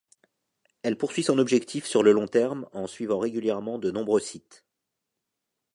Elle 0.81 0.97
poursuit 0.97 1.21
son 1.21 1.37
objectif 1.37 1.85
sur 1.85 2.01
le 2.01 2.11
long 2.11 2.27
terme 2.27 2.67
en 2.73 2.87
suivant 2.87 3.19
régulièrement 3.19 3.77
de 3.77 3.91
nombreux 3.91 4.19
sites. 4.19 4.65